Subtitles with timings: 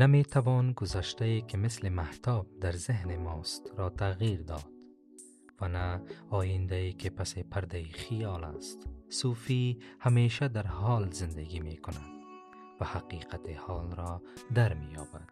[0.00, 4.64] نمی توان گذشته که مثل محتاب در ذهن ماست را تغییر داد
[5.60, 8.88] و نه آینده که پس پرده خیال است.
[9.08, 12.10] صوفی همیشه در حال زندگی می کند
[12.80, 14.22] و حقیقت حال را
[14.54, 15.29] در می یابد